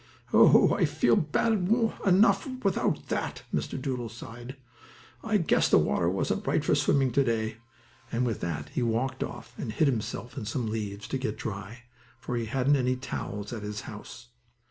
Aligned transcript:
"Oh, 0.33 0.73
I 0.73 0.85
feel 0.85 1.15
bad 1.15 1.51
enough 2.07 2.47
without 2.63 3.07
that," 3.09 3.43
said 3.51 3.53
Mr. 3.53 3.79
Doodle, 3.79 4.09
sighing. 4.09 4.55
"I 5.23 5.37
guess 5.37 5.69
the 5.69 5.77
water 5.77 6.09
wasn't 6.09 6.47
right 6.47 6.63
for 6.65 6.73
swimming 6.73 7.11
to 7.11 7.23
day," 7.23 7.57
and 8.11 8.25
with 8.25 8.39
that 8.41 8.69
he 8.69 8.81
walked 8.81 9.21
off, 9.23 9.53
and 9.59 9.71
hid 9.71 9.87
himself 9.87 10.39
in 10.39 10.45
some 10.45 10.71
leaves, 10.71 11.07
to 11.09 11.19
get 11.19 11.37
dry, 11.37 11.83
for 12.17 12.35
he 12.35 12.45
hadn't 12.47 12.77
any 12.77 12.95
towels 12.95 13.53
at 13.53 13.61
his 13.61 13.81
house. 13.81 14.29